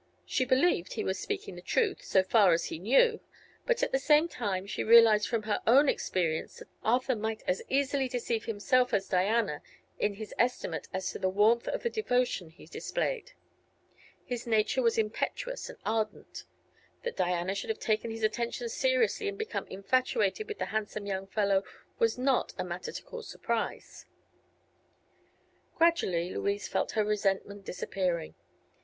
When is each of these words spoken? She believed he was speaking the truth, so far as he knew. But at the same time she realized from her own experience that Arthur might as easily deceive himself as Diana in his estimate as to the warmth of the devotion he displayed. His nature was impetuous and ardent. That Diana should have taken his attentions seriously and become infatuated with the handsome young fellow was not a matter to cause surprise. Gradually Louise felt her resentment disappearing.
She 0.25 0.45
believed 0.45 0.93
he 0.93 1.03
was 1.03 1.19
speaking 1.19 1.55
the 1.55 1.61
truth, 1.61 2.03
so 2.03 2.23
far 2.23 2.53
as 2.53 2.65
he 2.65 2.79
knew. 2.79 3.19
But 3.67 3.83
at 3.83 3.91
the 3.91 3.99
same 3.99 4.27
time 4.27 4.65
she 4.65 4.83
realized 4.83 5.27
from 5.27 5.43
her 5.43 5.61
own 5.67 5.87
experience 5.87 6.55
that 6.57 6.69
Arthur 6.83 7.15
might 7.15 7.43
as 7.45 7.61
easily 7.69 8.07
deceive 8.07 8.45
himself 8.45 8.95
as 8.95 9.07
Diana 9.07 9.61
in 9.99 10.15
his 10.15 10.33
estimate 10.39 10.87
as 10.91 11.11
to 11.11 11.19
the 11.19 11.29
warmth 11.29 11.67
of 11.67 11.83
the 11.83 11.89
devotion 11.91 12.49
he 12.49 12.65
displayed. 12.65 13.33
His 14.25 14.47
nature 14.47 14.81
was 14.81 14.97
impetuous 14.97 15.69
and 15.69 15.77
ardent. 15.85 16.45
That 17.03 17.17
Diana 17.17 17.53
should 17.53 17.69
have 17.69 17.79
taken 17.79 18.09
his 18.09 18.23
attentions 18.23 18.73
seriously 18.73 19.27
and 19.27 19.37
become 19.37 19.67
infatuated 19.67 20.47
with 20.47 20.57
the 20.57 20.65
handsome 20.73 21.05
young 21.05 21.27
fellow 21.27 21.63
was 21.99 22.17
not 22.17 22.53
a 22.57 22.63
matter 22.63 22.91
to 22.91 23.03
cause 23.03 23.29
surprise. 23.29 24.07
Gradually 25.75 26.31
Louise 26.33 26.67
felt 26.67 26.93
her 26.93 27.05
resentment 27.05 27.63
disappearing. 27.65 28.33